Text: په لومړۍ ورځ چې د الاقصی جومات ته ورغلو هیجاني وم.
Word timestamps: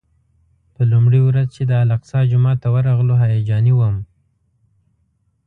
په 0.73 0.81
لومړۍ 0.91 1.19
ورځ 1.23 1.47
چې 1.55 1.63
د 1.65 1.71
الاقصی 1.83 2.21
جومات 2.31 2.57
ته 2.63 2.67
ورغلو 2.75 3.13
هیجاني 3.23 3.73
وم. 3.75 3.95